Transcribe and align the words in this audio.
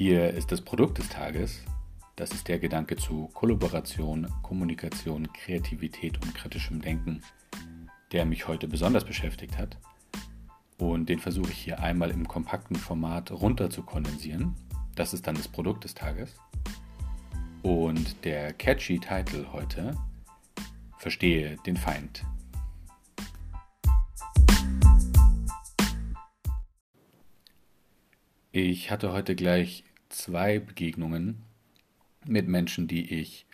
Hier 0.00 0.32
ist 0.32 0.52
das 0.52 0.60
Produkt 0.60 0.98
des 0.98 1.08
Tages. 1.08 1.60
Das 2.14 2.30
ist 2.30 2.46
der 2.46 2.60
Gedanke 2.60 2.94
zu 2.94 3.30
Kollaboration, 3.34 4.28
Kommunikation, 4.44 5.26
Kreativität 5.32 6.22
und 6.22 6.36
kritischem 6.36 6.80
Denken, 6.80 7.20
der 8.12 8.24
mich 8.24 8.46
heute 8.46 8.68
besonders 8.68 9.04
beschäftigt 9.04 9.58
hat. 9.58 9.76
Und 10.76 11.08
den 11.08 11.18
versuche 11.18 11.50
ich 11.50 11.58
hier 11.58 11.80
einmal 11.80 12.12
im 12.12 12.28
kompakten 12.28 12.76
Format 12.76 13.32
runter 13.32 13.70
zu 13.70 13.82
kondensieren. 13.82 14.54
Das 14.94 15.12
ist 15.12 15.26
dann 15.26 15.34
das 15.34 15.48
Produkt 15.48 15.82
des 15.82 15.94
Tages. 15.94 16.36
Und 17.62 18.24
der 18.24 18.52
catchy 18.52 19.00
Titel 19.00 19.46
heute, 19.50 19.96
Verstehe 20.98 21.56
den 21.66 21.76
Feind. 21.76 22.24
Ich 28.52 28.90
hatte 28.90 29.12
heute 29.12 29.36
gleich 29.36 29.84
zwei 30.08 30.58
Begegnungen 30.58 31.42
mit 32.24 32.48
Menschen, 32.48 32.88
die 32.88 33.20
ich 33.20 33.46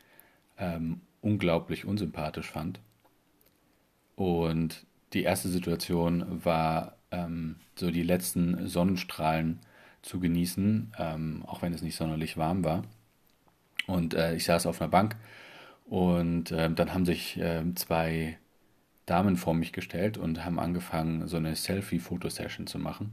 ähm, 0.58 1.00
unglaublich 1.20 1.84
unsympathisch 1.84 2.50
fand. 2.50 2.80
Und 4.16 4.86
die 5.12 5.22
erste 5.22 5.48
Situation 5.48 6.44
war 6.44 6.96
ähm, 7.10 7.56
so 7.76 7.90
die 7.90 8.02
letzten 8.02 8.66
Sonnenstrahlen 8.66 9.60
zu 10.02 10.20
genießen, 10.20 10.92
ähm, 10.98 11.44
auch 11.46 11.62
wenn 11.62 11.72
es 11.72 11.82
nicht 11.82 11.96
sonderlich 11.96 12.36
warm 12.36 12.64
war. 12.64 12.82
Und 13.86 14.14
äh, 14.14 14.34
ich 14.34 14.44
saß 14.44 14.66
auf 14.66 14.80
einer 14.80 14.90
Bank 14.90 15.16
und 15.86 16.50
äh, 16.52 16.70
dann 16.70 16.94
haben 16.94 17.04
sich 17.04 17.38
äh, 17.38 17.62
zwei 17.74 18.38
Damen 19.06 19.36
vor 19.36 19.54
mich 19.54 19.72
gestellt 19.72 20.16
und 20.16 20.44
haben 20.44 20.58
angefangen, 20.58 21.28
so 21.28 21.36
eine 21.36 21.56
Selfie-Fotosession 21.56 22.66
zu 22.66 22.78
machen. 22.78 23.12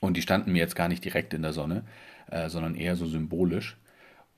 Und 0.00 0.16
die 0.16 0.22
standen 0.22 0.52
mir 0.52 0.58
jetzt 0.58 0.76
gar 0.76 0.88
nicht 0.88 1.04
direkt 1.04 1.34
in 1.34 1.42
der 1.42 1.52
Sonne, 1.52 1.84
äh, 2.30 2.48
sondern 2.48 2.74
eher 2.74 2.96
so 2.96 3.06
symbolisch. 3.06 3.76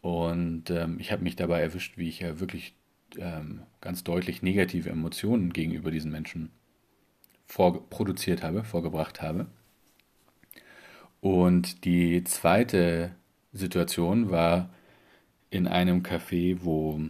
Und 0.01 0.71
ähm, 0.71 0.99
ich 0.99 1.13
habe 1.13 1.23
mich 1.23 1.37
dabei 1.37 1.61
erwischt, 1.61 1.97
wie 1.97 2.09
ich 2.09 2.21
ja 2.21 2.41
wirklich 2.41 2.75
ähm, 3.19 3.63
ganz 3.81 4.03
deutlich 4.05 4.43
negative 4.43 4.91
Emotionen 4.91 5.53
gegenüber 5.53 5.91
diesen 5.91 6.11
Menschen 6.11 6.51
vorproduziert 7.47 8.43
habe, 8.43 8.65
vorgebracht 8.65 9.23
habe. 9.23 9.47
Und 11.21 11.85
die 11.85 12.25
zweite 12.25 13.15
Situation 13.53 14.31
war 14.31 14.71
in 15.51 15.69
einem 15.69 16.03
Café, 16.03 16.59
wo 16.63 17.01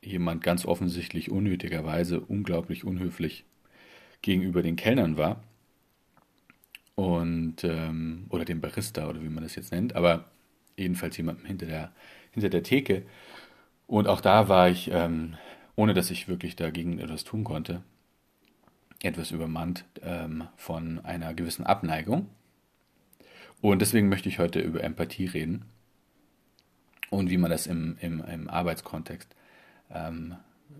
jemand 0.00 0.42
ganz 0.42 0.64
offensichtlich 0.64 1.30
unnötigerweise 1.30 2.20
unglaublich 2.20 2.84
unhöflich 2.84 3.44
gegenüber 4.22 4.62
den 4.62 4.76
Kellnern 4.76 5.18
war 5.18 5.42
und 6.96 7.62
ähm, 7.62 8.26
oder 8.30 8.44
dem 8.44 8.60
Barista 8.60 9.08
oder 9.08 9.22
wie 9.22 9.28
man 9.28 9.44
das 9.44 9.54
jetzt 9.54 9.70
nennt, 9.70 9.94
aber 9.94 10.24
jedenfalls 10.76 11.16
jemandem 11.16 11.46
hinter 11.46 11.66
der 11.66 11.92
hinter 12.32 12.50
der 12.50 12.64
Theke. 12.64 13.02
Und 13.86 14.08
auch 14.08 14.20
da 14.20 14.48
war 14.48 14.68
ich, 14.68 14.90
ähm, 14.90 15.36
ohne 15.76 15.94
dass 15.94 16.10
ich 16.10 16.28
wirklich 16.28 16.56
dagegen 16.56 16.98
etwas 16.98 17.24
tun 17.24 17.44
konnte, 17.44 17.82
etwas 19.02 19.30
übermannt 19.30 19.84
ähm, 20.02 20.48
von 20.56 21.04
einer 21.04 21.34
gewissen 21.34 21.64
Abneigung. 21.64 22.28
Und 23.60 23.80
deswegen 23.80 24.08
möchte 24.08 24.28
ich 24.28 24.38
heute 24.38 24.60
über 24.60 24.82
Empathie 24.82 25.26
reden 25.26 25.64
und 27.10 27.30
wie 27.30 27.38
man 27.38 27.50
das 27.50 27.66
im, 27.66 27.96
im, 28.00 28.22
im 28.24 28.50
Arbeitskontext 28.50 29.34
ähm, 29.90 30.36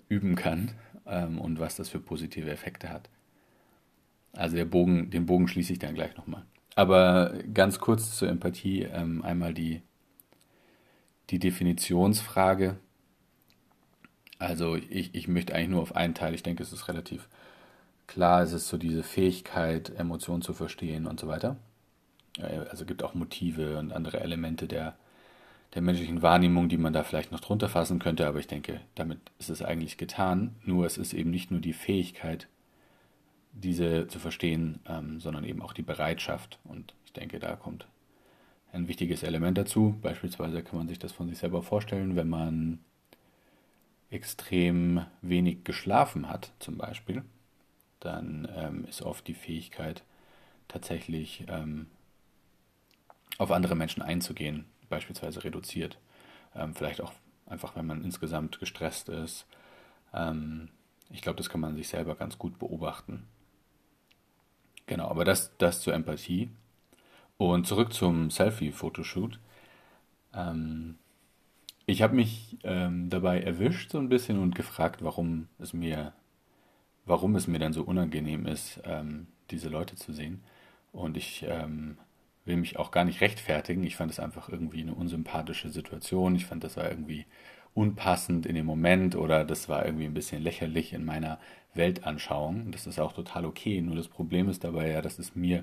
üben 0.09 0.35
kann 0.35 0.73
ähm, 1.07 1.41
und 1.41 1.59
was 1.59 1.77
das 1.77 1.89
für 1.89 2.01
positive 2.01 2.51
Effekte 2.51 2.91
hat. 2.91 3.09
Also 4.37 4.57
der 4.57 4.65
Bogen, 4.65 5.11
den 5.11 5.27
Bogen 5.27 5.49
schließe 5.49 5.73
ich 5.73 5.79
dann 5.79 5.95
gleich 5.95 6.17
nochmal. 6.17 6.45
Aber 6.75 7.33
ganz 7.55 7.81
kurz 7.81 8.17
zur 8.17 8.29
Empathie 8.29 8.83
ähm, 8.83 9.23
einmal 9.23 9.55
die, 9.55 9.83
die 11.31 11.39
Definitionsfrage. 11.39 12.77
Also 14.39 14.77
ich, 14.77 15.15
ich 15.15 15.29
möchte 15.29 15.55
eigentlich 15.55 15.71
nur 15.71 15.83
auf 15.83 15.97
einen 15.97 16.15
Teil, 16.15 16.35
ich 16.35 16.43
denke, 16.43 16.63
es 16.63 16.73
ist 16.73 16.89
relativ 16.89 17.29
klar, 18.07 18.43
es 18.43 18.53
ist 18.53 18.69
so 18.69 18.77
diese 18.77 19.03
Fähigkeit, 19.03 19.91
Emotionen 19.97 20.43
zu 20.43 20.53
verstehen 20.53 21.07
und 21.07 21.19
so 21.19 21.29
weiter. 21.29 21.57
Äh, 22.39 22.59
also 22.71 22.85
gibt 22.85 23.03
auch 23.03 23.15
Motive 23.15 23.79
und 23.79 23.93
andere 23.93 24.21
Elemente 24.21 24.67
der, 24.67 24.97
der 25.75 25.83
menschlichen 25.83 26.21
Wahrnehmung, 26.21 26.69
die 26.69 26.77
man 26.77 26.93
da 26.93 27.05
vielleicht 27.05 27.33
noch 27.33 27.41
drunter 27.41 27.71
fassen 27.71 27.99
könnte, 27.99 28.27
aber 28.27 28.39
ich 28.39 28.47
denke, 28.47 28.81
damit 28.95 29.19
ist 29.39 29.49
es 29.49 29.63
eigentlich 29.63 29.97
getan. 29.97 30.57
Nur 30.65 30.85
es 30.85 30.99
ist 30.99 31.15
eben 31.15 31.31
nicht 31.31 31.51
nur 31.51 31.61
die 31.61 31.73
Fähigkeit, 31.73 32.49
diese 33.63 34.07
zu 34.07 34.19
verstehen, 34.19 34.81
ähm, 34.87 35.21
sondern 35.21 35.45
eben 35.45 35.63
auch 35.63 35.73
die 35.73 35.83
Bereitschaft. 35.83 36.59
Und 36.65 36.95
ich 37.05 37.13
denke, 37.13 37.39
da 37.39 37.57
kommt 37.57 37.87
ein 38.73 38.89
wichtiges 38.89 39.23
Element 39.23 39.57
dazu. 39.59 39.97
Beispielsweise 40.03 40.63
kann 40.63 40.79
man 40.79 40.89
sich 40.89 40.99
das 40.99 41.13
von 41.13 41.29
sich 41.29 41.39
selber 41.39 41.63
vorstellen, 41.63 42.17
wenn 42.17 42.29
man 42.29 42.79
extrem 44.11 45.05
wenig 45.23 45.65
geschlafen 45.65 46.29
hat, 46.29 46.53
zum 46.59 46.77
Beispiel, 46.77 47.25
dann 48.01 48.49
ähm, 48.55 48.85
ist 48.85 49.03
oft 49.03 49.27
die 49.27 49.35
Fähigkeit, 49.35 50.05
tatsächlich 50.69 51.45
ähm, 51.49 51.87
auf 53.39 53.51
andere 53.51 53.75
Menschen 53.75 54.03
einzugehen, 54.03 54.67
beispielsweise 54.89 55.45
reduziert. 55.45 55.99
Ähm, 56.55 56.75
vielleicht 56.75 57.01
auch 57.01 57.13
einfach, 57.47 57.77
wenn 57.77 57.87
man 57.87 58.05
insgesamt 58.05 58.59
gestresst 58.61 59.09
ist. 59.09 59.47
Ähm, 60.13 60.69
ich 61.11 61.23
glaube, 61.23 61.37
das 61.37 61.49
kann 61.49 61.61
man 61.61 61.77
sich 61.77 61.89
selber 61.89 62.15
ganz 62.15 62.39
gut 62.39 62.59
beobachten. 62.59 63.27
Genau, 64.87 65.09
aber 65.09 65.25
das, 65.25 65.57
das 65.59 65.81
zur 65.81 65.95
Empathie. 65.95 66.51
Und 67.39 67.67
zurück 67.67 67.93
zum 67.93 68.31
Selfie-Fotoshoot. 68.31 69.39
Ähm, 70.35 70.97
ich 71.87 72.03
habe 72.03 72.17
mich 72.17 72.59
ähm, 72.65 73.11
dabei 73.11 73.41
erwischt 73.43 73.93
so 73.93 73.99
ein 73.99 74.09
bisschen 74.09 74.41
und 74.41 74.55
gefragt, 74.55 75.03
warum 75.05 75.49
es 75.59 75.73
mir, 75.73 76.13
warum 77.07 77.37
es 77.37 77.47
mir 77.47 77.59
dann 77.59 77.73
so 77.73 77.83
unangenehm 77.85 78.47
ist, 78.47 78.81
ähm, 78.85 79.29
diese 79.51 79.69
Leute 79.69 79.97
zu 79.97 80.13
sehen. 80.13 80.43
Und 80.93 81.17
ich 81.17 81.45
ähm, 81.49 81.99
will 82.45 82.57
mich 82.57 82.79
auch 82.79 82.91
gar 82.93 83.05
nicht 83.05 83.21
rechtfertigen. 83.21 83.85
Ich 83.85 83.97
fand 83.97 84.11
es 84.13 84.21
einfach 84.21 84.49
irgendwie 84.49 84.83
eine 84.83 84.95
unsympathische 84.95 85.71
Situation. 85.71 86.37
Ich 86.37 86.47
fand, 86.47 86.65
das 86.65 86.77
war 86.77 86.91
irgendwie 86.91 87.27
unpassend 87.77 88.47
in 88.47 88.55
dem 88.55 88.65
Moment 88.65 89.17
oder 89.17 89.45
das 89.45 89.69
war 89.69 89.85
irgendwie 89.85 90.07
ein 90.07 90.15
bisschen 90.15 90.43
lächerlich 90.43 90.95
in 90.95 91.05
meiner 91.05 91.39
Weltanschauung. 91.75 92.73
Das 92.73 92.87
ist 92.87 92.99
auch 92.99 93.13
total 93.13 93.45
okay. 93.45 93.83
Nur 93.83 93.97
das 93.97 94.09
Problem 94.09 94.49
ist 94.49 94.65
dabei 94.65 94.91
ja, 94.91 95.03
dass 95.03 95.19
es 95.19 95.37
mir 95.37 95.63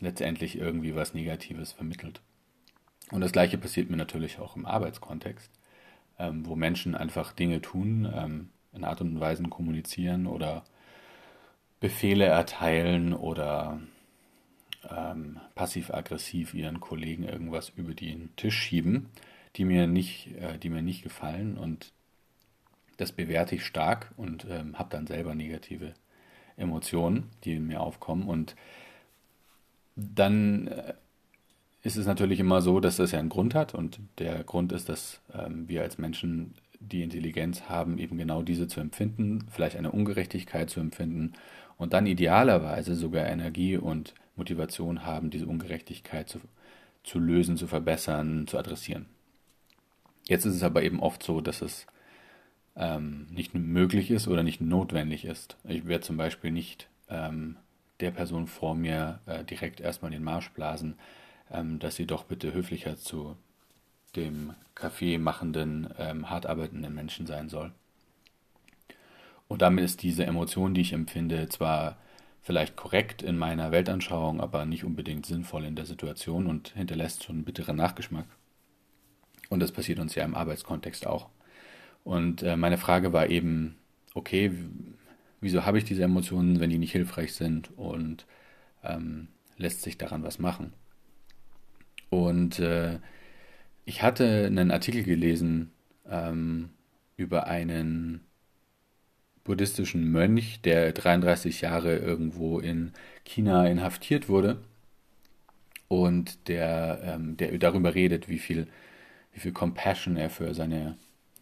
letztendlich 0.00 0.58
irgendwie 0.58 0.96
was 0.96 1.14
Negatives 1.14 1.70
vermittelt. 1.70 2.20
Und 3.12 3.20
das 3.20 3.30
gleiche 3.30 3.58
passiert 3.58 3.90
mir 3.90 3.96
natürlich 3.96 4.40
auch 4.40 4.56
im 4.56 4.66
Arbeitskontext, 4.66 5.52
ähm, 6.18 6.46
wo 6.46 6.56
Menschen 6.56 6.96
einfach 6.96 7.32
Dinge 7.32 7.60
tun, 7.60 8.12
ähm, 8.12 8.48
in 8.72 8.82
Art 8.82 9.00
und 9.00 9.20
Weise 9.20 9.44
kommunizieren 9.44 10.26
oder 10.26 10.64
Befehle 11.78 12.24
erteilen 12.24 13.14
oder 13.14 13.80
ähm, 14.88 15.38
passiv-aggressiv 15.54 16.54
ihren 16.54 16.80
Kollegen 16.80 17.22
irgendwas 17.22 17.68
über 17.68 17.94
den 17.94 18.34
Tisch 18.34 18.56
schieben, 18.56 19.10
die 19.56 19.64
mir 19.64 19.86
nicht, 19.86 20.28
äh, 20.36 20.58
die 20.58 20.70
mir 20.70 20.82
nicht 20.82 21.02
gefallen 21.02 21.56
und 21.58 21.92
das 22.96 23.12
bewerte 23.12 23.54
ich 23.54 23.64
stark 23.64 24.12
und 24.16 24.46
ähm, 24.50 24.78
habe 24.78 24.90
dann 24.90 25.06
selber 25.06 25.34
negative 25.34 25.94
Emotionen, 26.56 27.30
die 27.44 27.54
in 27.54 27.66
mir 27.66 27.80
aufkommen 27.80 28.28
und 28.28 28.54
dann 29.96 30.68
äh, 30.68 30.94
ist 31.82 31.96
es 31.96 32.06
natürlich 32.06 32.40
immer 32.40 32.60
so, 32.60 32.80
dass 32.80 32.96
das 32.96 33.12
ja 33.12 33.18
einen 33.18 33.30
Grund 33.30 33.54
hat 33.54 33.74
und 33.74 34.00
der 34.18 34.44
Grund 34.44 34.72
ist, 34.72 34.88
dass 34.88 35.20
ähm, 35.32 35.68
wir 35.68 35.82
als 35.82 35.98
Menschen 35.98 36.54
die 36.78 37.02
Intelligenz 37.02 37.62
haben, 37.68 37.98
eben 37.98 38.16
genau 38.16 38.42
diese 38.42 38.68
zu 38.68 38.80
empfinden, 38.80 39.46
vielleicht 39.50 39.76
eine 39.76 39.92
Ungerechtigkeit 39.92 40.70
zu 40.70 40.80
empfinden 40.80 41.32
und 41.76 41.92
dann 41.92 42.06
idealerweise 42.06 42.94
sogar 42.94 43.26
Energie 43.26 43.76
und 43.76 44.14
Motivation 44.36 45.04
haben, 45.04 45.30
diese 45.30 45.46
Ungerechtigkeit 45.46 46.28
zu, 46.28 46.40
zu 47.04 47.18
lösen, 47.18 47.56
zu 47.56 47.66
verbessern, 47.66 48.46
zu 48.46 48.58
adressieren. 48.58 49.06
Jetzt 50.30 50.44
ist 50.44 50.54
es 50.54 50.62
aber 50.62 50.84
eben 50.84 51.00
oft 51.00 51.24
so, 51.24 51.40
dass 51.40 51.60
es 51.60 51.88
ähm, 52.76 53.26
nicht 53.32 53.52
möglich 53.52 54.12
ist 54.12 54.28
oder 54.28 54.44
nicht 54.44 54.60
notwendig 54.60 55.24
ist. 55.24 55.56
Ich 55.64 55.88
werde 55.88 56.04
zum 56.04 56.16
Beispiel 56.16 56.52
nicht 56.52 56.88
ähm, 57.08 57.56
der 57.98 58.12
Person 58.12 58.46
vor 58.46 58.76
mir 58.76 59.18
äh, 59.26 59.42
direkt 59.42 59.80
erstmal 59.80 60.12
den 60.12 60.22
Marsch 60.22 60.50
blasen, 60.50 60.94
ähm, 61.50 61.80
dass 61.80 61.96
sie 61.96 62.06
doch 62.06 62.22
bitte 62.22 62.54
höflicher 62.54 62.96
zu 62.96 63.36
dem 64.14 64.54
Kaffee 64.76 65.18
machenden, 65.18 65.88
ähm, 65.98 66.30
hart 66.30 66.46
arbeitenden 66.46 66.94
Menschen 66.94 67.26
sein 67.26 67.48
soll. 67.48 67.72
Und 69.48 69.62
damit 69.62 69.84
ist 69.84 70.04
diese 70.04 70.26
Emotion, 70.26 70.74
die 70.74 70.82
ich 70.82 70.92
empfinde, 70.92 71.48
zwar 71.48 71.96
vielleicht 72.40 72.76
korrekt 72.76 73.20
in 73.20 73.36
meiner 73.36 73.72
Weltanschauung, 73.72 74.40
aber 74.40 74.64
nicht 74.64 74.84
unbedingt 74.84 75.26
sinnvoll 75.26 75.64
in 75.64 75.74
der 75.74 75.86
Situation 75.86 76.46
und 76.46 76.68
hinterlässt 76.68 77.24
schon 77.24 77.34
einen 77.34 77.44
bitteren 77.44 77.74
Nachgeschmack. 77.74 78.26
Und 79.50 79.60
das 79.60 79.72
passiert 79.72 79.98
uns 79.98 80.14
ja 80.14 80.24
im 80.24 80.34
Arbeitskontext 80.34 81.06
auch. 81.06 81.28
Und 82.02 82.42
äh, 82.42 82.56
meine 82.56 82.78
Frage 82.78 83.12
war 83.12 83.28
eben, 83.28 83.76
okay, 84.14 84.52
wieso 85.42 85.66
habe 85.66 85.76
ich 85.76 85.84
diese 85.84 86.04
Emotionen, 86.04 86.60
wenn 86.60 86.70
die 86.70 86.78
nicht 86.78 86.92
hilfreich 86.92 87.34
sind 87.34 87.76
und 87.76 88.24
ähm, 88.82 89.28
lässt 89.58 89.82
sich 89.82 89.98
daran 89.98 90.22
was 90.22 90.38
machen? 90.38 90.72
Und 92.08 92.58
äh, 92.58 92.98
ich 93.84 94.02
hatte 94.02 94.46
einen 94.46 94.70
Artikel 94.70 95.02
gelesen 95.02 95.72
ähm, 96.08 96.70
über 97.16 97.46
einen 97.46 98.20
buddhistischen 99.44 100.10
Mönch, 100.10 100.60
der 100.62 100.92
33 100.92 101.60
Jahre 101.60 101.96
irgendwo 101.96 102.60
in 102.60 102.92
China 103.24 103.66
inhaftiert 103.66 104.28
wurde 104.28 104.58
und 105.88 106.48
der, 106.48 107.00
ähm, 107.02 107.36
der 107.36 107.56
darüber 107.58 107.94
redet, 107.94 108.28
wie 108.28 108.38
viel, 108.38 108.68
wie 109.32 109.40
viel 109.40 109.52
Compassion 109.52 110.16
er 110.16 110.30
für 110.30 110.54
seine, 110.54 110.96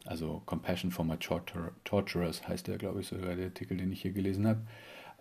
also 0.04 0.42
Compassion 0.46 0.90
for 0.90 1.04
my 1.04 1.16
tortur 1.16 1.72
Torturers 1.84 2.46
heißt 2.46 2.66
der, 2.66 2.78
glaube 2.78 3.00
ich, 3.00 3.08
sogar 3.08 3.34
der 3.34 3.46
Artikel, 3.46 3.76
den 3.76 3.92
ich 3.92 4.02
hier 4.02 4.12
gelesen 4.12 4.46
habe. 4.46 4.60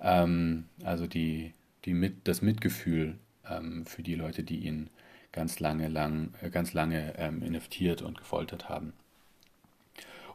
Ähm, 0.02 0.66
also 0.84 1.08
die, 1.08 1.54
die 1.86 1.94
mit, 1.94 2.28
das 2.28 2.42
Mitgefühl 2.42 3.18
ähm, 3.50 3.86
für 3.86 4.04
die 4.04 4.16
Leute, 4.16 4.44
die 4.44 4.60
ihn 4.60 4.90
ganz 5.32 5.60
lange, 5.60 5.88
lang, 5.88 6.34
äh, 6.42 6.50
ganz 6.50 6.74
lange 6.74 7.14
ähm, 7.18 7.42
inhaftiert 7.42 8.02
und 8.02 8.18
gefoltert 8.18 8.70
haben. 8.70 8.94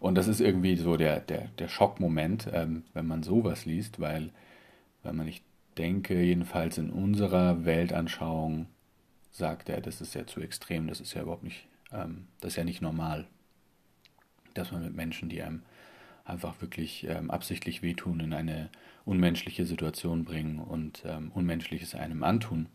Und 0.00 0.16
das 0.16 0.26
ist 0.26 0.40
irgendwie 0.40 0.76
so 0.76 0.96
der, 0.96 1.20
der, 1.20 1.48
der 1.58 1.68
Schockmoment, 1.68 2.48
ähm, 2.52 2.84
wenn 2.92 3.06
man 3.06 3.22
sowas 3.22 3.66
liest, 3.66 4.00
weil, 4.00 4.30
weil 5.02 5.12
man, 5.12 5.28
ich 5.28 5.42
denke, 5.78 6.20
jedenfalls 6.20 6.78
in 6.78 6.90
unserer 6.90 7.64
Weltanschauung 7.64 8.66
sagt 9.30 9.68
er, 9.68 9.80
das 9.80 10.00
ist 10.00 10.14
ja 10.14 10.26
zu 10.26 10.40
extrem, 10.40 10.88
das 10.88 11.00
ist 11.00 11.14
ja 11.14 11.22
überhaupt 11.22 11.44
nicht, 11.44 11.66
ähm, 11.92 12.28
das 12.40 12.52
ist 12.52 12.56
ja 12.56 12.64
nicht 12.64 12.82
normal, 12.82 13.26
dass 14.54 14.72
man 14.72 14.82
mit 14.82 14.94
Menschen, 14.94 15.28
die 15.28 15.42
einem 15.42 15.62
einfach 16.24 16.60
wirklich 16.60 17.04
ähm, 17.08 17.30
absichtlich 17.30 17.82
wehtun, 17.82 18.20
in 18.20 18.32
eine 18.32 18.70
unmenschliche 19.04 19.66
Situation 19.66 20.24
bringen 20.24 20.58
und 20.58 21.02
ähm, 21.04 21.32
Unmenschliches 21.32 21.94
einem 21.94 22.22
antun, 22.22 22.66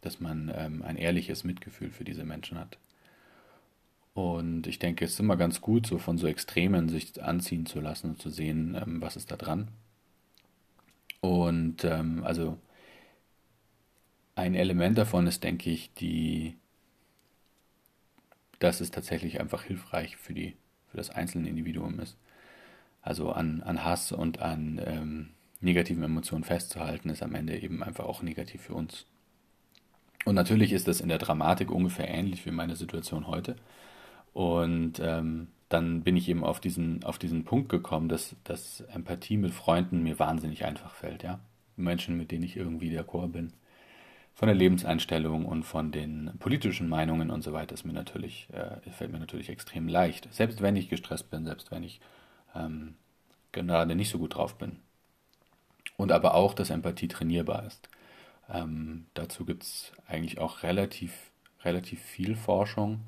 dass 0.00 0.20
man 0.20 0.50
ähm, 0.54 0.82
ein 0.82 0.96
ehrliches 0.96 1.44
Mitgefühl 1.44 1.90
für 1.90 2.04
diese 2.04 2.24
Menschen 2.24 2.58
hat. 2.58 2.78
Und 4.14 4.66
ich 4.66 4.78
denke, 4.78 5.04
es 5.04 5.12
ist 5.12 5.20
immer 5.20 5.36
ganz 5.36 5.60
gut, 5.60 5.86
so 5.86 5.98
von 5.98 6.18
so 6.18 6.26
Extremen 6.26 6.88
sich 6.88 7.22
anziehen 7.22 7.66
zu 7.66 7.80
lassen 7.80 8.10
und 8.10 8.22
zu 8.22 8.30
sehen, 8.30 8.76
ähm, 8.80 9.00
was 9.00 9.16
ist 9.16 9.30
da 9.30 9.36
dran. 9.36 9.68
Und 11.20 11.84
ähm, 11.84 12.24
also 12.24 12.58
ein 14.34 14.54
Element 14.54 14.98
davon 14.98 15.26
ist, 15.26 15.44
denke 15.44 15.70
ich, 15.70 15.92
die, 15.94 16.56
dass 18.60 18.80
es 18.80 18.92
tatsächlich 18.92 19.40
einfach 19.40 19.64
hilfreich 19.64 20.16
für, 20.16 20.32
die, 20.32 20.54
für 20.88 20.96
das 20.96 21.10
einzelne 21.10 21.48
Individuum 21.48 21.98
ist. 21.98 22.16
Also 23.02 23.32
an, 23.32 23.62
an 23.62 23.84
Hass 23.84 24.12
und 24.12 24.40
an 24.40 24.80
ähm, 24.84 25.30
negativen 25.60 26.04
Emotionen 26.04 26.44
festzuhalten, 26.44 27.10
ist 27.10 27.22
am 27.22 27.34
Ende 27.34 27.58
eben 27.58 27.82
einfach 27.82 28.04
auch 28.04 28.22
negativ 28.22 28.62
für 28.62 28.74
uns. 28.74 29.06
Und 30.24 30.34
natürlich 30.34 30.72
ist 30.72 30.86
das 30.86 31.00
in 31.00 31.08
der 31.08 31.18
Dramatik 31.18 31.70
ungefähr 31.70 32.08
ähnlich 32.08 32.44
wie 32.46 32.50
meine 32.50 32.76
Situation 32.76 33.26
heute. 33.26 33.56
Und 34.34 35.00
ähm, 35.00 35.48
dann 35.70 36.02
bin 36.02 36.16
ich 36.16 36.28
eben 36.28 36.44
auf 36.44 36.60
diesen, 36.60 37.02
auf 37.04 37.18
diesen 37.18 37.44
Punkt 37.44 37.68
gekommen, 37.70 38.08
dass, 38.08 38.36
dass 38.44 38.82
Empathie 38.92 39.38
mit 39.38 39.52
Freunden 39.52 40.02
mir 40.02 40.18
wahnsinnig 40.18 40.64
einfach 40.64 40.94
fällt, 40.94 41.22
ja. 41.22 41.40
Menschen, 41.76 42.18
mit 42.18 42.30
denen 42.30 42.44
ich 42.44 42.56
irgendwie 42.56 42.96
d'accord 42.96 43.28
bin. 43.28 43.52
Von 44.40 44.46
der 44.46 44.56
Lebenseinstellung 44.56 45.44
und 45.44 45.64
von 45.64 45.92
den 45.92 46.30
politischen 46.38 46.88
Meinungen 46.88 47.30
und 47.30 47.42
so 47.42 47.52
weiter 47.52 47.74
ist 47.74 47.84
mir 47.84 47.92
natürlich, 47.92 48.48
äh, 48.54 48.90
fällt 48.90 49.12
mir 49.12 49.18
natürlich 49.18 49.50
extrem 49.50 49.86
leicht. 49.86 50.32
Selbst 50.32 50.62
wenn 50.62 50.76
ich 50.76 50.88
gestresst 50.88 51.30
bin, 51.30 51.44
selbst 51.44 51.70
wenn 51.70 51.82
ich 51.82 52.00
ähm, 52.54 52.94
gerade 53.52 53.94
nicht 53.94 54.08
so 54.08 54.16
gut 54.18 54.36
drauf 54.36 54.56
bin. 54.56 54.78
Und 55.98 56.10
aber 56.10 56.32
auch, 56.32 56.54
dass 56.54 56.70
Empathie 56.70 57.06
trainierbar 57.06 57.66
ist. 57.66 57.90
Ähm, 58.48 59.08
dazu 59.12 59.44
gibt 59.44 59.64
es 59.64 59.92
eigentlich 60.08 60.38
auch 60.38 60.62
relativ, 60.62 61.12
relativ 61.62 62.00
viel 62.00 62.34
Forschung. 62.34 63.00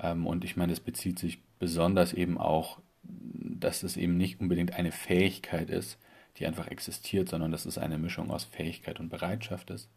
Ähm, 0.00 0.26
und 0.26 0.44
ich 0.44 0.56
meine, 0.56 0.72
es 0.72 0.80
bezieht 0.80 1.20
sich 1.20 1.38
besonders 1.60 2.12
eben 2.12 2.38
auch, 2.38 2.80
dass 3.04 3.84
es 3.84 3.96
eben 3.96 4.16
nicht 4.16 4.40
unbedingt 4.40 4.72
eine 4.72 4.90
Fähigkeit 4.90 5.70
ist, 5.70 5.96
die 6.38 6.46
einfach 6.48 6.66
existiert, 6.66 7.28
sondern 7.28 7.52
dass 7.52 7.66
es 7.66 7.78
eine 7.78 7.98
Mischung 7.98 8.32
aus 8.32 8.42
Fähigkeit 8.42 8.98
und 8.98 9.10
Bereitschaft 9.10 9.70
ist. 9.70 9.88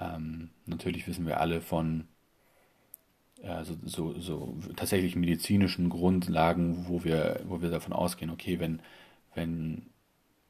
Ähm, 0.00 0.50
natürlich 0.66 1.06
wissen 1.06 1.26
wir 1.26 1.40
alle 1.40 1.60
von 1.60 2.08
äh, 3.42 3.64
so, 3.64 3.76
so, 3.84 4.18
so, 4.18 4.58
tatsächlich 4.76 5.16
medizinischen 5.16 5.88
Grundlagen, 5.88 6.86
wo 6.88 7.04
wir, 7.04 7.40
wo 7.44 7.62
wir 7.62 7.70
davon 7.70 7.92
ausgehen, 7.92 8.30
okay, 8.30 8.58
wenn, 8.60 8.80
wenn, 9.34 9.86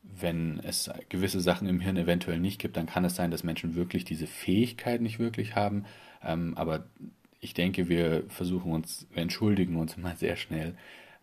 wenn 0.03 0.61
es 0.61 0.91
gewisse 1.09 1.41
Sachen 1.41 1.69
im 1.69 1.81
Hirn 1.81 1.97
eventuell 1.97 2.41
nicht 2.41 2.61
gibt, 2.61 2.77
dann 2.77 2.87
kann 2.87 3.05
es 3.05 3.17
sein, 3.17 3.31
dass 3.31 3.45
Menschen 3.45 3.75
wirklich 3.75 4.05
diese 4.05 4.27
Fähigkeit 4.27 5.01
nicht 5.01 5.19
wirklich 5.19 5.57
haben. 5.57 5.85
Ähm, 6.23 6.57
aber 6.57 6.87
ich 7.41 7.55
denke, 7.55 7.89
wir 7.89 8.25
versuchen 8.29 8.73
uns, 8.73 9.07
wir 9.13 9.23
entschuldigen 9.23 9.77
uns 9.77 9.97
immer 9.97 10.17
sehr 10.17 10.37
schnell 10.37 10.77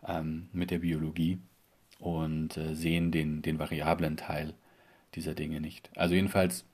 ähm, 0.08 0.50
mit 0.52 0.72
der 0.72 0.80
Biologie 0.80 1.40
und 2.00 2.58
äh, 2.58 2.76
sehen 2.76 3.12
den, 3.12 3.42
den 3.42 3.60
variablen 3.60 4.18
Teil 4.18 4.54
dieser 5.16 5.34
Dinge 5.34 5.62
nicht. 5.62 5.90
Also 5.96 6.16
jedenfalls 6.16 6.66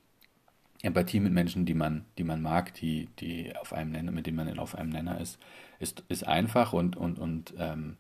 Empathie 0.83 1.21
mit 1.21 1.31
Menschen, 1.33 1.65
die 1.65 1.74
man, 1.74 2.06
die 2.18 2.25
man 2.25 2.41
mag, 2.41 2.74
die, 2.75 3.07
die 3.19 3.56
auf 3.56 3.74
einem 3.74 3.91
Nenner, 3.91 4.12
mit 4.12 4.27
denen 4.27 4.38
man 4.38 4.59
auf 4.59 4.75
einem 4.75 4.89
Nenner 4.89 5.19
ist, 5.19 5.39
ist, 5.80 6.03
ist 6.09 6.27
einfach 6.27 6.74
und, 6.74 6.95
und, 6.97 7.18
und 7.18 7.53
ähm, 7.57 7.97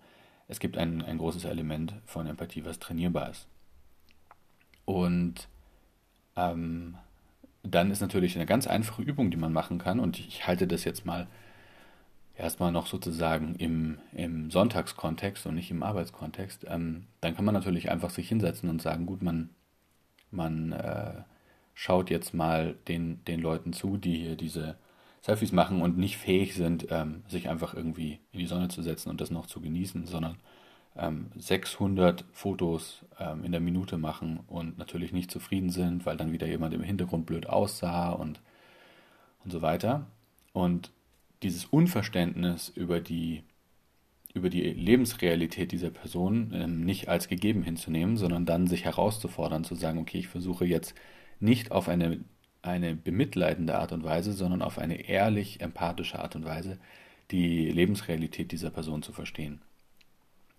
es 0.49 0.59
gibt 0.59 0.77
ein, 0.77 1.01
ein 1.01 1.17
großes 1.17 1.45
Element 1.45 1.95
von 2.05 2.27
Empathie, 2.27 2.65
was 2.65 2.79
trainierbar 2.79 3.29
ist. 3.29 3.47
Und 4.85 5.47
ähm, 6.35 6.97
dann 7.63 7.89
ist 7.89 8.01
natürlich 8.01 8.35
eine 8.35 8.45
ganz 8.45 8.67
einfache 8.67 9.01
Übung, 9.01 9.31
die 9.31 9.37
man 9.37 9.53
machen 9.53 9.77
kann. 9.77 10.01
Und 10.01 10.19
ich 10.19 10.45
halte 10.45 10.67
das 10.67 10.83
jetzt 10.83 11.05
mal 11.05 11.27
erstmal 12.35 12.73
noch 12.73 12.87
sozusagen 12.87 13.55
im, 13.55 13.99
im 14.11 14.51
Sonntagskontext 14.51 15.45
und 15.45 15.55
nicht 15.55 15.71
im 15.71 15.83
Arbeitskontext. 15.83 16.65
Ähm, 16.67 17.05
dann 17.21 17.35
kann 17.35 17.45
man 17.45 17.53
natürlich 17.53 17.89
einfach 17.89 18.09
sich 18.09 18.27
hinsetzen 18.27 18.69
und 18.69 18.81
sagen, 18.81 19.05
gut, 19.05 19.21
man, 19.21 19.51
man 20.31 20.73
äh, 20.73 21.21
schaut 21.73 22.09
jetzt 22.09 22.33
mal 22.33 22.75
den, 22.87 23.23
den 23.25 23.41
Leuten 23.41 23.73
zu, 23.73 23.97
die 23.97 24.15
hier 24.15 24.35
diese 24.35 24.75
Selfies 25.21 25.51
machen 25.51 25.81
und 25.81 25.97
nicht 25.97 26.17
fähig 26.17 26.53
sind, 26.53 26.87
ähm, 26.91 27.23
sich 27.27 27.49
einfach 27.49 27.73
irgendwie 27.73 28.19
in 28.31 28.39
die 28.39 28.45
Sonne 28.45 28.67
zu 28.67 28.81
setzen 28.81 29.09
und 29.09 29.21
das 29.21 29.31
noch 29.31 29.45
zu 29.45 29.61
genießen, 29.61 30.05
sondern 30.05 30.37
ähm, 30.97 31.27
600 31.37 32.25
Fotos 32.31 33.05
ähm, 33.19 33.43
in 33.43 33.51
der 33.51 33.61
Minute 33.61 33.97
machen 33.97 34.41
und 34.47 34.77
natürlich 34.77 35.13
nicht 35.13 35.31
zufrieden 35.31 35.69
sind, 35.69 36.05
weil 36.05 36.17
dann 36.17 36.31
wieder 36.31 36.47
jemand 36.47 36.73
im 36.73 36.83
Hintergrund 36.83 37.25
blöd 37.25 37.47
aussah 37.47 38.11
und, 38.11 38.41
und 39.43 39.51
so 39.51 39.61
weiter. 39.61 40.07
Und 40.51 40.91
dieses 41.41 41.65
Unverständnis 41.65 42.69
über 42.69 42.99
die, 42.99 43.43
über 44.33 44.49
die 44.49 44.61
Lebensrealität 44.61 45.71
dieser 45.71 45.89
Person 45.89 46.51
ähm, 46.53 46.81
nicht 46.81 47.07
als 47.07 47.27
gegeben 47.27 47.63
hinzunehmen, 47.63 48.17
sondern 48.17 48.45
dann 48.45 48.67
sich 48.67 48.85
herauszufordern, 48.85 49.63
zu 49.63 49.75
sagen, 49.75 49.99
okay, 49.99 50.19
ich 50.19 50.27
versuche 50.27 50.65
jetzt 50.65 50.95
nicht 51.39 51.71
auf 51.71 51.89
eine, 51.89 52.19
eine 52.61 52.95
bemitleidende 52.95 53.77
Art 53.77 53.91
und 53.91 54.03
Weise, 54.03 54.33
sondern 54.33 54.61
auf 54.61 54.77
eine 54.77 55.07
ehrlich 55.07 55.61
empathische 55.61 56.19
Art 56.19 56.35
und 56.35 56.45
Weise 56.45 56.79
die 57.31 57.69
Lebensrealität 57.69 58.51
dieser 58.51 58.69
Person 58.69 59.01
zu 59.01 59.11
verstehen 59.11 59.61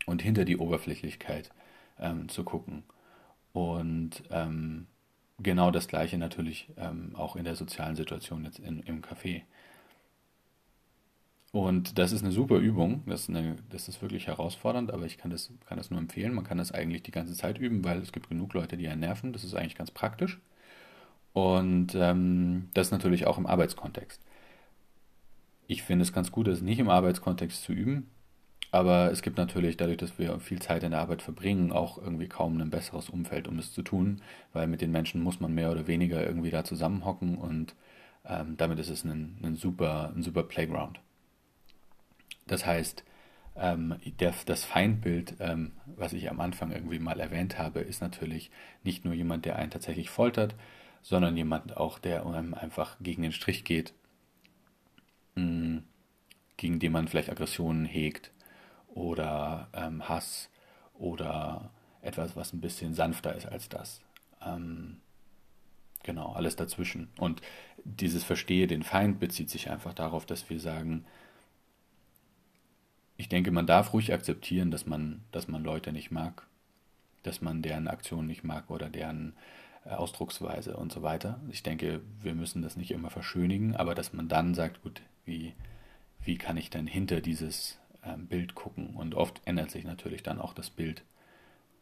und 0.07 0.23
hinter 0.23 0.45
die 0.45 0.57
Oberflächlichkeit 0.57 1.51
ähm, 1.99 2.29
zu 2.29 2.45
gucken. 2.45 2.85
Und 3.53 4.23
ähm, 4.31 4.87
genau 5.39 5.71
das 5.71 5.89
Gleiche 5.89 6.19
natürlich 6.19 6.69
ähm, 6.77 7.15
auch 7.15 7.37
in 7.37 7.45
der 7.45 7.57
sozialen 7.57 7.97
Situation 7.97 8.45
jetzt 8.45 8.59
in, 8.59 8.81
im 8.81 9.03
Café. 9.03 9.43
Und 11.53 11.99
das 11.99 12.11
ist 12.11 12.25
eine 12.25 12.33
super 12.33 12.57
Übung, 12.57 13.05
das 13.07 13.23
ist, 13.23 13.31
eine, 13.31 13.57
das 13.71 13.87
ist 13.87 14.03
wirklich 14.03 14.27
herausfordernd, 14.27 14.93
aber 14.93 15.07
ich 15.07 15.19
kann 15.19 15.31
das, 15.31 15.53
kann 15.67 15.79
das 15.79 15.89
nur 15.89 16.01
empfehlen. 16.01 16.35
Man 16.35 16.43
kann 16.43 16.59
das 16.59 16.73
eigentlich 16.73 17.05
die 17.05 17.13
ganze 17.13 17.35
Zeit 17.35 17.59
üben, 17.59 17.85
weil 17.85 18.01
es 18.01 18.11
gibt 18.11 18.29
genug 18.29 18.55
Leute, 18.55 18.77
die 18.77 18.89
einen 18.89 19.01
nerven. 19.01 19.33
Das 19.33 19.45
ist 19.45 19.55
eigentlich 19.55 19.77
ganz 19.77 19.93
praktisch. 19.93 20.41
Und 21.35 21.95
ähm, 21.97 22.71
das 22.75 22.93
natürlich 22.93 23.27
auch 23.27 23.39
im 23.39 23.47
Arbeitskontext. 23.47 24.23
Ich 25.67 25.83
finde 25.83 26.05
es 26.05 26.13
ganz 26.13 26.31
gut, 26.31 26.47
das 26.47 26.63
nicht 26.63 26.79
im 26.79 26.89
Arbeitskontext 26.89 27.63
zu 27.63 27.73
üben, 27.73 28.09
aber 28.71 29.11
es 29.11 29.21
gibt 29.23 29.37
natürlich, 29.37 29.77
dadurch, 29.77 29.99
dass 29.99 30.19
wir 30.19 30.39
viel 30.41 30.63
Zeit 30.63 30.85
in 30.85 30.93
der 30.93 31.01
Arbeit 31.01 31.23
verbringen, 31.23 31.73
auch 31.73 31.99
irgendwie 31.99 32.29
kaum 32.29 32.61
ein 32.61 32.71
besseres 32.71 33.09
Umfeld, 33.11 33.49
um 33.49 33.59
es 33.59 33.73
zu 33.73 33.83
tun, 33.83 34.23
weil 34.53 34.69
mit 34.69 34.81
den 34.81 34.93
Menschen 34.93 35.23
muss 35.23 35.41
man 35.41 35.55
mehr 35.55 35.71
oder 35.73 35.87
weniger 35.87 36.25
irgendwie 36.25 36.51
da 36.51 36.65
zusammenhocken 36.65 37.37
und 37.37 37.75
ähm, 38.25 38.57
damit 38.57 38.79
ist 38.79 38.91
es 38.91 39.05
ein, 39.05 39.39
ein, 39.43 39.57
super, 39.57 40.13
ein 40.15 40.23
super 40.23 40.45
Playground. 40.45 41.01
Das 42.47 42.65
heißt, 42.65 43.05
ähm, 43.57 43.97
der, 44.21 44.35
das 44.47 44.65
Feindbild, 44.65 45.37
ähm, 45.41 45.73
was 45.97 46.13
ich 46.13 46.31
am 46.31 46.41
Anfang 46.41 46.71
irgendwie 46.73 46.99
mal 46.99 47.21
erwähnt 47.21 47.59
habe, 47.59 47.81
ist 47.81 48.03
natürlich 48.03 48.51
nicht 48.83 49.05
nur 49.05 49.15
jemand, 49.15 49.45
der 49.45 49.57
einen 49.57 49.71
tatsächlich 49.71 50.11
foltert, 50.11 50.55
sondern 51.05 51.37
jemand 51.37 51.77
auch, 51.77 51.99
der 51.99 52.25
einem 52.25 52.55
einfach 52.55 52.97
gegen 52.99 53.23
den 53.23 53.33
Strich 53.33 53.65
geht, 53.65 53.93
mm, 55.35 55.79
gegen 56.57 56.79
den 56.81 56.93
man 56.93 57.09
vielleicht 57.09 57.29
Aggressionen 57.29 57.85
hegt 57.85 58.33
oder 58.89 59.69
ähm, 59.75 60.09
Hass 60.09 60.49
oder 60.95 61.71
etwas, 62.01 62.37
was 62.37 62.55
ein 62.55 62.63
bisschen 62.63 62.95
sanfter 62.95 63.35
ist 63.35 63.45
als 63.45 63.69
das. 63.69 64.01
Ähm, 64.43 65.03
genau, 66.03 66.33
alles 66.33 66.57
dazwischen. 66.57 67.11
Und 67.19 67.43
dieses 67.85 68.25
Verstehe 68.25 68.67
den 68.67 68.83
Feind 68.83 69.21
bezieht 69.21 69.51
sich 69.51 69.69
einfach 69.69 69.93
darauf, 69.93 70.25
dass 70.25 70.49
wir 70.49 70.59
sagen, 70.59 71.05
ich 73.19 73.29
denke, 73.29 73.51
man 73.51 73.67
darf 73.67 73.93
ruhig 73.93 74.15
akzeptieren, 74.15 74.71
dass 74.71 74.87
man, 74.87 75.23
dass 75.33 75.49
man 75.49 75.63
Leute 75.63 75.93
nicht 75.93 76.11
mag, 76.11 76.47
dass 77.25 77.43
man 77.43 77.61
deren 77.61 77.89
Aktionen 77.89 78.27
nicht 78.27 78.43
mag 78.43 78.71
oder 78.71 78.89
deren 78.89 79.35
Ausdrucksweise 79.85 80.77
und 80.77 80.93
so 80.93 81.03
weiter. 81.03 81.41
Ich 81.51 81.63
denke, 81.63 82.01
wir 82.23 82.35
müssen 82.35 82.63
das 82.63 82.77
nicht 82.77 82.91
immer 82.91 83.11
verschönigen, 83.11 83.77
aber 83.77 83.95
dass 83.95 84.13
man 84.13 84.29
dann 84.29 84.55
sagt, 84.55 84.83
gut, 84.83 85.03
wie, 85.25 85.55
wie 86.23 86.39
kann 86.39 86.57
ich 86.57 86.71
denn 86.71 86.87
hinter 86.87 87.21
dieses 87.21 87.79
ähm, 88.05 88.27
Bild 88.27 88.55
gucken? 88.55 88.95
Und 88.95 89.15
oft 89.15 89.43
ändert 89.45 89.71
sich 89.71 89.85
natürlich 89.85 90.23
dann 90.23 90.41
auch 90.41 90.55
das 90.55 90.71
Bild, 90.71 91.03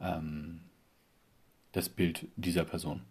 ähm, 0.00 0.60
das 1.72 1.88
Bild 1.88 2.26
dieser 2.36 2.64
Person. 2.64 3.02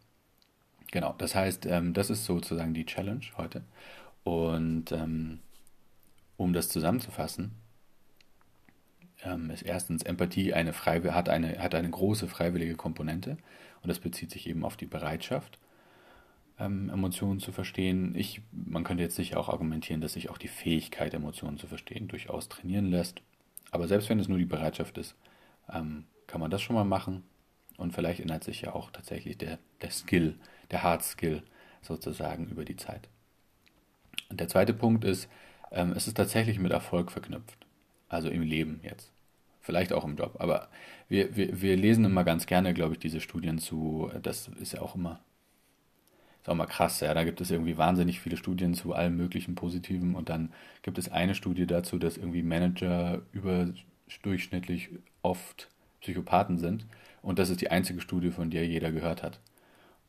Genau, 0.91 1.15
das 1.17 1.36
heißt, 1.36 1.65
ähm, 1.67 1.93
das 1.93 2.10
ist 2.10 2.25
sozusagen 2.25 2.74
die 2.74 2.86
Challenge 2.86 3.25
heute. 3.38 3.63
Und 4.25 4.91
ähm, 4.91 5.39
um 6.36 6.51
das 6.51 6.67
zusammenzufassen, 6.67 7.51
ähm, 9.24 9.50
ist 9.51 9.62
erstens 9.62 10.03
Empathie 10.03 10.53
eine 10.53 10.74
hat, 10.74 11.29
eine, 11.29 11.60
hat 11.60 11.75
eine 11.75 11.89
große 11.89 12.27
freiwillige 12.27 12.75
Komponente 12.75 13.38
und 13.82 13.88
das 13.90 14.00
bezieht 14.00 14.32
sich 14.32 14.48
eben 14.48 14.64
auf 14.64 14.78
die 14.78 14.86
Bereitschaft, 14.86 15.60
ähm, 16.60 16.90
Emotionen 16.90 17.40
zu 17.40 17.52
verstehen. 17.52 18.16
Ich, 18.16 18.42
man 18.52 18.84
könnte 18.84 19.04
jetzt 19.04 19.16
sicher 19.16 19.40
auch 19.40 19.50
argumentieren, 19.50 20.02
dass 20.02 20.14
sich 20.14 20.30
auch 20.30 20.38
die 20.38 20.48
Fähigkeit, 20.48 21.14
Emotionen 21.14 21.58
zu 21.58 21.68
verstehen, 21.68 22.08
durchaus 22.08 22.50
trainieren 22.50 22.90
lässt. 22.90 23.22
Aber 23.72 23.88
selbst 23.88 24.10
wenn 24.10 24.20
es 24.20 24.28
nur 24.28 24.38
die 24.38 24.46
Bereitschaft 24.46 24.98
ist, 24.98 25.16
ähm, 25.72 26.06
kann 26.28 26.42
man 26.42 26.52
das 26.52 26.62
schon 26.62 26.76
mal 26.76 26.84
machen. 26.84 27.24
Und 27.78 27.94
vielleicht 27.94 28.20
ändert 28.20 28.44
sich 28.44 28.62
ja 28.62 28.74
auch 28.74 28.92
tatsächlich 28.92 29.38
der, 29.38 29.58
der 29.82 29.90
Skill, 29.90 30.36
der 30.70 30.84
Hard 30.84 31.04
Skill 31.04 31.42
sozusagen 31.82 32.48
über 32.48 32.64
die 32.64 32.76
Zeit. 32.76 33.10
Und 34.30 34.40
der 34.40 34.48
zweite 34.48 34.74
Punkt 34.74 35.04
ist, 35.04 35.28
ähm, 35.72 35.94
es 35.96 36.08
ist 36.08 36.16
tatsächlich 36.16 36.60
mit 36.60 36.72
Erfolg 36.72 37.12
verknüpft. 37.12 37.66
Also 38.08 38.30
im 38.30 38.44
Leben 38.44 38.82
jetzt. 38.84 39.12
Vielleicht 39.62 39.94
auch 39.94 40.03
im 40.03 40.15
Job. 40.15 40.36
Aber 40.39 40.70
wir, 41.08 41.36
wir, 41.36 41.62
wir 41.62 41.77
lesen 41.77 42.06
immer 42.06 42.24
ganz 42.24 42.46
gerne, 42.46 42.74
glaube 42.74 42.94
ich, 42.94 43.00
diese 43.00 43.22
Studien 43.22 43.60
zu. 43.60 44.12
Das 44.22 44.50
ist 44.60 44.74
ja 44.74 44.82
auch 44.82 44.96
immer, 44.96 45.20
ist 46.41 46.50
auch 46.50 46.56
mal 46.56 46.65
krass. 46.65 47.00
Ja, 47.00 47.13
da 47.13 47.24
gibt 47.24 47.41
es 47.41 47.51
irgendwie 47.51 47.77
wahnsinnig 47.77 48.20
viele 48.20 48.38
Studien 48.38 48.74
zu 48.74 48.94
allem 48.94 49.18
möglichen 49.18 49.56
Positiven. 49.56 50.15
Und 50.15 50.30
dann 50.30 50.51
gibt 50.82 50.98
es 50.98 51.12
eine 51.12 51.36
Studie 51.36 51.68
dazu, 51.68 52.00
dass 52.00 52.18
irgendwie 52.18 52.44
Manager 52.44 53.22
überdurchschnittlich 53.34 54.89
oft 55.22 55.70
Psychopathen 56.01 56.58
sind. 56.58 56.86
Und 57.22 57.38
das 57.38 57.50
ist 57.51 57.62
die 57.62 57.70
einzige 57.70 58.01
Studie, 58.01 58.32
von 58.32 58.50
der 58.50 58.65
jeder 58.68 58.91
gehört 58.91 59.22
hat. 59.22 59.39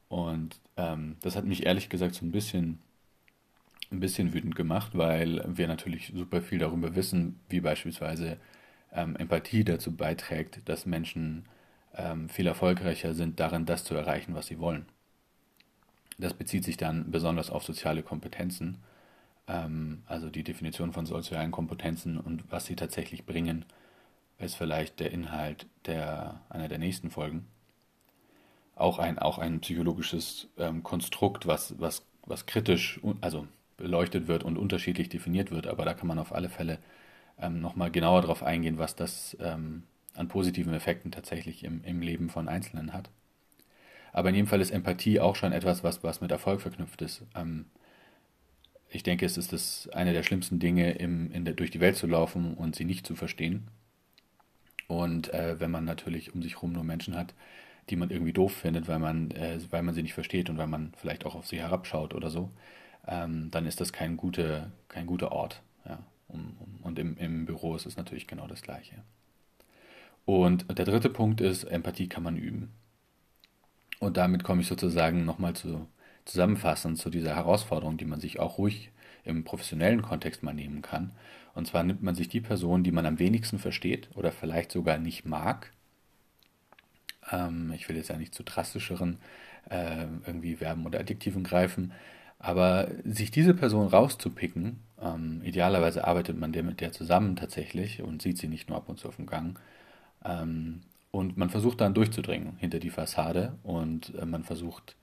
Und 0.08 0.58
ähm, 0.76 1.16
das 1.20 1.36
hat 1.36 1.44
mich 1.44 1.66
ehrlich 1.66 1.88
gesagt 1.88 2.14
so 2.14 2.24
ein 2.24 2.32
bisschen 2.32 2.78
ein 3.92 4.00
bisschen 4.00 4.32
wütend 4.32 4.56
gemacht, 4.56 4.92
weil 4.94 5.44
wir 5.46 5.68
natürlich 5.68 6.12
super 6.14 6.42
viel 6.42 6.58
darüber 6.58 6.96
wissen, 6.96 7.38
wie 7.48 7.60
beispielsweise 7.60 8.38
ähm, 8.94 9.16
Empathie 9.16 9.64
dazu 9.64 9.96
beiträgt, 9.96 10.68
dass 10.68 10.86
Menschen 10.86 11.46
ähm, 11.94 12.28
viel 12.28 12.46
erfolgreicher 12.46 13.14
sind 13.14 13.40
darin, 13.40 13.66
das 13.66 13.84
zu 13.84 13.94
erreichen, 13.94 14.34
was 14.34 14.46
sie 14.46 14.58
wollen. 14.58 14.86
Das 16.18 16.34
bezieht 16.34 16.64
sich 16.64 16.76
dann 16.76 17.10
besonders 17.10 17.50
auf 17.50 17.64
soziale 17.64 18.02
Kompetenzen, 18.02 18.78
ähm, 19.48 20.02
also 20.06 20.30
die 20.30 20.44
Definition 20.44 20.92
von 20.92 21.06
sozialen 21.06 21.50
Kompetenzen 21.50 22.18
und 22.18 22.50
was 22.50 22.66
sie 22.66 22.76
tatsächlich 22.76 23.26
bringen, 23.26 23.64
ist 24.38 24.56
vielleicht 24.56 25.00
der 25.00 25.10
Inhalt 25.12 25.66
der, 25.86 26.40
einer 26.48 26.68
der 26.68 26.78
nächsten 26.78 27.10
Folgen. 27.10 27.46
Auch 28.74 28.98
ein, 28.98 29.18
auch 29.18 29.38
ein 29.38 29.60
psychologisches 29.60 30.48
ähm, 30.58 30.82
Konstrukt, 30.82 31.46
was, 31.46 31.74
was, 31.78 32.04
was 32.26 32.46
kritisch, 32.46 33.00
also 33.20 33.46
beleuchtet 33.76 34.28
wird 34.28 34.44
und 34.44 34.56
unterschiedlich 34.56 35.08
definiert 35.08 35.50
wird, 35.50 35.66
aber 35.66 35.84
da 35.84 35.94
kann 35.94 36.08
man 36.08 36.18
auf 36.18 36.32
alle 36.32 36.48
Fälle 36.48 36.78
ähm, 37.38 37.60
nochmal 37.60 37.90
genauer 37.90 38.22
darauf 38.22 38.42
eingehen, 38.42 38.78
was 38.78 38.96
das 38.96 39.36
ähm, 39.40 39.84
an 40.14 40.28
positiven 40.28 40.74
Effekten 40.74 41.10
tatsächlich 41.10 41.64
im, 41.64 41.82
im 41.84 42.00
Leben 42.00 42.28
von 42.28 42.48
Einzelnen 42.48 42.92
hat. 42.92 43.10
Aber 44.12 44.28
in 44.28 44.34
jedem 44.34 44.48
Fall 44.48 44.60
ist 44.60 44.70
Empathie 44.70 45.20
auch 45.20 45.36
schon 45.36 45.52
etwas, 45.52 45.82
was, 45.82 46.04
was 46.04 46.20
mit 46.20 46.30
Erfolg 46.30 46.60
verknüpft 46.60 47.00
ist. 47.02 47.22
Ähm, 47.34 47.66
ich 48.90 49.02
denke, 49.02 49.24
es 49.24 49.38
ist 49.38 49.52
das 49.52 49.88
eine 49.92 50.12
der 50.12 50.22
schlimmsten 50.22 50.58
Dinge, 50.58 50.92
im, 50.92 51.44
der, 51.44 51.54
durch 51.54 51.70
die 51.70 51.80
Welt 51.80 51.96
zu 51.96 52.06
laufen 52.06 52.54
und 52.54 52.76
sie 52.76 52.84
nicht 52.84 53.06
zu 53.06 53.16
verstehen. 53.16 53.68
Und 54.86 55.32
äh, 55.32 55.58
wenn 55.58 55.70
man 55.70 55.84
natürlich 55.86 56.34
um 56.34 56.42
sich 56.42 56.56
herum 56.56 56.72
nur 56.72 56.84
Menschen 56.84 57.16
hat, 57.16 57.34
die 57.88 57.96
man 57.96 58.10
irgendwie 58.10 58.34
doof 58.34 58.52
findet, 58.52 58.88
weil 58.88 58.98
man, 58.98 59.30
äh, 59.30 59.58
weil 59.70 59.82
man 59.82 59.94
sie 59.94 60.02
nicht 60.02 60.14
versteht 60.14 60.50
und 60.50 60.58
weil 60.58 60.66
man 60.66 60.92
vielleicht 60.96 61.24
auch 61.24 61.34
auf 61.34 61.46
sie 61.46 61.58
herabschaut 61.58 62.14
oder 62.14 62.28
so, 62.30 62.50
ähm, 63.06 63.50
dann 63.50 63.66
ist 63.66 63.80
das 63.80 63.92
kein, 63.92 64.16
gute, 64.16 64.70
kein 64.88 65.06
guter 65.06 65.32
Ort. 65.32 65.62
Ja. 65.86 65.98
Und 66.82 66.98
im, 66.98 67.16
im 67.16 67.46
Büro 67.46 67.76
ist 67.76 67.86
es 67.86 67.96
natürlich 67.96 68.26
genau 68.26 68.46
das 68.46 68.62
Gleiche. 68.62 69.02
Und 70.24 70.66
der 70.78 70.84
dritte 70.84 71.10
Punkt 71.10 71.40
ist, 71.40 71.64
Empathie 71.64 72.08
kann 72.08 72.22
man 72.22 72.36
üben. 72.36 72.72
Und 73.98 74.16
damit 74.16 74.44
komme 74.44 74.62
ich 74.62 74.68
sozusagen 74.68 75.24
nochmal 75.24 75.54
zu 75.54 75.86
zusammenfassend 76.24 76.98
zu 76.98 77.10
dieser 77.10 77.34
Herausforderung, 77.34 77.96
die 77.96 78.04
man 78.04 78.20
sich 78.20 78.38
auch 78.38 78.58
ruhig 78.58 78.90
im 79.24 79.44
professionellen 79.44 80.02
Kontext 80.02 80.42
mal 80.42 80.54
nehmen 80.54 80.82
kann. 80.82 81.12
Und 81.54 81.66
zwar 81.66 81.82
nimmt 81.82 82.02
man 82.02 82.14
sich 82.14 82.28
die 82.28 82.40
Person, 82.40 82.82
die 82.82 82.92
man 82.92 83.06
am 83.06 83.18
wenigsten 83.18 83.58
versteht 83.58 84.08
oder 84.14 84.32
vielleicht 84.32 84.72
sogar 84.72 84.98
nicht 84.98 85.24
mag. 85.24 85.72
Ähm, 87.30 87.72
ich 87.74 87.88
will 87.88 87.96
jetzt 87.96 88.08
ja 88.08 88.16
nicht 88.16 88.34
zu 88.34 88.42
drastischeren 88.42 89.18
äh, 89.70 90.06
irgendwie 90.26 90.56
Verben 90.56 90.86
oder 90.86 91.00
Adjektiven 91.00 91.44
greifen, 91.44 91.92
aber 92.38 92.88
sich 93.04 93.30
diese 93.30 93.54
Person 93.54 93.86
rauszupicken, 93.86 94.80
ähm, 95.02 95.42
idealerweise 95.44 96.06
arbeitet 96.06 96.38
man 96.38 96.50
mit 96.50 96.80
der 96.80 96.92
zusammen 96.92 97.36
tatsächlich 97.36 98.02
und 98.02 98.22
sieht 98.22 98.38
sie 98.38 98.48
nicht 98.48 98.68
nur 98.68 98.78
ab 98.78 98.88
und 98.88 98.98
zu 98.98 99.08
auf 99.08 99.16
dem 99.16 99.26
Gang. 99.26 99.58
Ähm, 100.24 100.82
und 101.10 101.36
man 101.36 101.50
versucht 101.50 101.80
dann 101.80 101.94
durchzudringen 101.94 102.56
hinter 102.56 102.78
die 102.78 102.90
Fassade 102.90 103.58
und 103.62 104.14
äh, 104.14 104.24
man 104.24 104.44
versucht, 104.44 104.96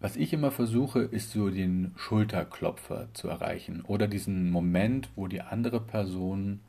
was 0.00 0.16
ich 0.16 0.32
immer 0.32 0.50
versuche, 0.50 1.00
ist 1.00 1.30
so 1.30 1.48
den 1.48 1.92
Schulterklopfer 1.96 3.08
zu 3.14 3.28
erreichen 3.28 3.82
oder 3.82 4.08
diesen 4.08 4.50
Moment, 4.50 5.08
wo 5.16 5.26
die 5.26 5.40
andere 5.40 5.80
Person 5.80 6.60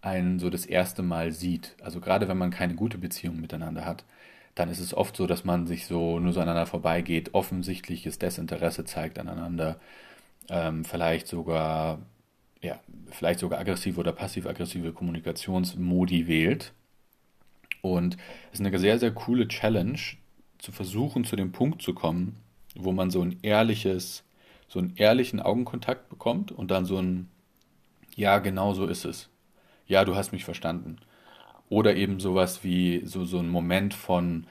einen 0.00 0.38
so 0.38 0.48
das 0.48 0.64
erste 0.64 1.02
Mal 1.02 1.32
sieht. 1.32 1.76
Also 1.82 2.00
gerade 2.00 2.28
wenn 2.28 2.38
man 2.38 2.50
keine 2.50 2.74
gute 2.74 2.96
Beziehung 2.96 3.40
miteinander 3.40 3.84
hat, 3.84 4.04
dann 4.54 4.70
ist 4.70 4.80
es 4.80 4.94
oft 4.94 5.16
so, 5.16 5.26
dass 5.26 5.44
man 5.44 5.66
sich 5.66 5.86
so 5.86 6.18
nur 6.18 6.32
so 6.32 6.40
aneinander 6.40 6.66
vorbeigeht, 6.66 7.34
offensichtliches 7.34 8.18
Desinteresse 8.18 8.84
zeigt 8.84 9.18
aneinander, 9.18 9.78
ähm, 10.48 10.84
vielleicht 10.84 11.28
sogar, 11.28 12.00
ja, 12.62 12.80
vielleicht 13.10 13.40
sogar 13.40 13.60
aggressive 13.60 14.00
oder 14.00 14.12
passiv-aggressive 14.12 14.92
Kommunikationsmodi 14.92 16.26
wählt. 16.26 16.72
Und 17.82 18.16
es 18.52 18.60
ist 18.60 18.66
eine 18.66 18.78
sehr, 18.78 18.98
sehr 18.98 19.12
coole 19.12 19.48
Challenge, 19.48 19.98
zu 20.58 20.72
versuchen, 20.72 21.24
zu 21.24 21.36
dem 21.36 21.52
Punkt 21.52 21.82
zu 21.82 21.94
kommen, 21.94 22.36
wo 22.74 22.92
man 22.92 23.10
so 23.10 23.22
ein 23.22 23.38
ehrliches, 23.42 24.24
so 24.68 24.78
einen 24.78 24.94
ehrlichen 24.96 25.40
Augenkontakt 25.40 26.08
bekommt 26.08 26.52
und 26.52 26.70
dann 26.70 26.84
so 26.84 26.98
ein, 26.98 27.28
ja, 28.14 28.38
genau 28.38 28.74
so 28.74 28.86
ist 28.86 29.04
es. 29.04 29.28
Ja, 29.86 30.04
du 30.04 30.16
hast 30.16 30.32
mich 30.32 30.44
verstanden. 30.44 30.96
Oder 31.68 31.96
eben 31.96 32.20
sowas 32.20 32.64
wie 32.64 33.02
so, 33.04 33.24
so 33.24 33.38
ein 33.38 33.48
Moment 33.48 33.94
von 33.94 34.46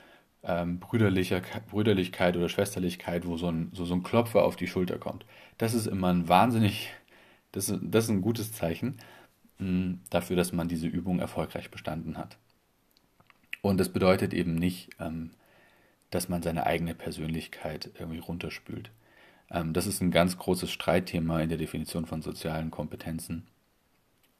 ähm, 0.45 0.79
Brüderlicher, 0.79 1.41
Brüderlichkeit 1.69 2.37
oder 2.37 2.49
Schwesterlichkeit, 2.49 3.25
wo 3.25 3.37
so 3.37 3.47
ein, 3.47 3.71
so, 3.73 3.85
so 3.85 3.95
ein 3.95 4.03
Klopfer 4.03 4.43
auf 4.43 4.55
die 4.55 4.67
Schulter 4.67 4.97
kommt. 4.97 5.25
Das 5.57 5.73
ist 5.73 5.87
immer 5.87 6.13
ein 6.13 6.29
wahnsinnig, 6.29 6.89
das, 7.51 7.73
das 7.81 8.05
ist 8.05 8.09
ein 8.11 8.21
gutes 8.21 8.51
Zeichen 8.53 8.97
mh, 9.57 9.67
hm, 9.67 9.99
dafür, 10.09 10.35
dass 10.35 10.53
man 10.53 10.67
diese 10.67 10.87
Übung 10.87 11.19
erfolgreich 11.19 11.71
bestanden 11.71 12.17
hat. 12.17 12.37
Und 13.61 13.79
das 13.79 13.89
bedeutet 13.89 14.33
eben 14.33 14.55
nicht, 14.55 14.89
ähm, 14.99 15.31
dass 16.11 16.29
man 16.29 16.43
seine 16.43 16.65
eigene 16.65 16.93
Persönlichkeit 16.93 17.89
irgendwie 17.97 18.19
runterspült. 18.19 18.91
Ähm, 19.49 19.73
das 19.73 19.87
ist 19.87 20.01
ein 20.01 20.11
ganz 20.11 20.37
großes 20.37 20.71
Streitthema 20.71 21.41
in 21.41 21.49
der 21.49 21.57
Definition 21.57 22.05
von 22.05 22.21
sozialen 22.21 22.69
Kompetenzen. 22.69 23.47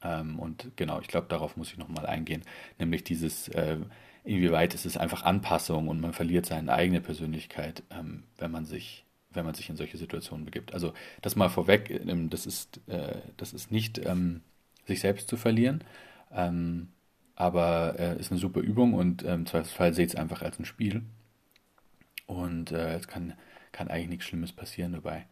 Ähm, 0.04 0.38
und 0.40 0.72
genau, 0.76 1.00
ich 1.02 1.08
glaube, 1.08 1.28
darauf 1.28 1.58
muss 1.58 1.72
ich 1.72 1.78
nochmal 1.78 2.06
eingehen, 2.06 2.44
nämlich 2.78 3.04
dieses, 3.04 3.48
äh, 3.50 3.78
inwieweit 4.26 4.74
ist 4.74 4.86
es 4.86 4.98
einfach 4.98 5.24
Anpassung 5.24 5.88
und 5.88 6.02
man 6.02 6.14
verliert 6.14 6.46
seine 6.46 6.74
eigene 6.74 7.02
Persönlichkeit, 7.02 7.84
ähm, 7.92 8.24
wenn 8.38 8.52
man 8.52 8.66
sich 8.66 9.06
wenn 9.36 9.46
man 9.46 9.54
sich 9.54 9.70
in 9.70 9.76
solche 9.76 9.98
Situationen 9.98 10.46
begibt. 10.46 10.74
Also 10.74 10.94
das 11.22 11.36
mal 11.36 11.50
vorweg, 11.50 11.90
ähm, 11.90 12.30
das 12.30 12.46
ist, 12.46 12.80
äh, 12.88 13.18
das 13.38 13.54
ist 13.54 13.72
nicht 13.72 14.00
ähm, 14.00 14.42
sich 14.86 15.00
selbst 15.00 15.28
zu 15.28 15.38
verlieren, 15.38 15.84
ähm, 16.32 16.90
aber 17.36 18.00
äh, 18.00 18.20
ist 18.20 18.32
eine 18.32 18.40
super 18.40 18.62
Übung 18.62 18.94
und 18.94 19.24
im 19.24 19.46
Zweifelsfall 19.46 19.94
seht 19.94 20.10
es 20.10 20.16
einfach 20.16 20.42
als 20.42 20.58
ein 20.58 20.66
Spiel. 20.66 21.04
Und 22.28 22.72
äh, 22.72 22.96
es 22.96 23.08
kann, 23.08 23.34
kann 23.72 23.90
eigentlich 23.90 24.10
nichts 24.10 24.26
Schlimmes 24.26 24.54
passieren 24.54 24.94
dabei. 24.94 25.26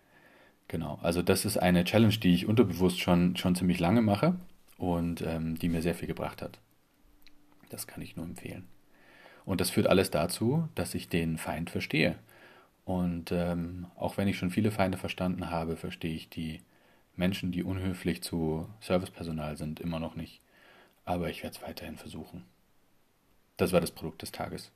Genau, 0.67 0.99
also 1.01 1.21
das 1.21 1.45
ist 1.45 1.57
eine 1.57 1.85
Challenge, 1.85 2.15
die 2.17 2.33
ich 2.33 2.45
unterbewusst 2.45 2.99
schon, 2.99 3.35
schon 3.35 3.55
ziemlich 3.55 3.79
lange 3.79 4.01
mache 4.01 4.35
und 4.77 5.23
die 5.61 5.69
mir 5.69 5.81
sehr 5.81 5.95
viel 5.95 6.07
gebracht 6.07 6.41
hat. 6.41 6.59
Das 7.69 7.87
kann 7.87 8.01
ich 8.01 8.15
nur 8.15 8.25
empfehlen. 8.25 8.65
Und 9.45 9.61
das 9.61 9.69
führt 9.69 9.87
alles 9.87 10.11
dazu, 10.11 10.67
dass 10.75 10.95
ich 10.95 11.09
den 11.09 11.37
Feind 11.37 11.69
verstehe. 11.69 12.15
Und 12.85 13.31
ähm, 13.31 13.87
auch 13.95 14.17
wenn 14.17 14.27
ich 14.27 14.37
schon 14.37 14.51
viele 14.51 14.71
Feinde 14.71 14.97
verstanden 14.97 15.49
habe, 15.49 15.75
verstehe 15.75 16.13
ich 16.13 16.29
die 16.29 16.61
Menschen, 17.15 17.51
die 17.51 17.63
unhöflich 17.63 18.21
zu 18.23 18.67
Servicepersonal 18.81 19.57
sind, 19.57 19.79
immer 19.79 19.99
noch 19.99 20.15
nicht. 20.15 20.41
Aber 21.05 21.29
ich 21.29 21.43
werde 21.43 21.55
es 21.55 21.61
weiterhin 21.61 21.97
versuchen. 21.97 22.43
Das 23.57 23.71
war 23.71 23.81
das 23.81 23.91
Produkt 23.91 24.21
des 24.21 24.31
Tages. 24.31 24.71